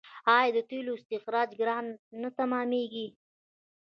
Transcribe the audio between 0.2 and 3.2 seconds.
آیا د تیلو استخراج ګران نه تمامېږي؟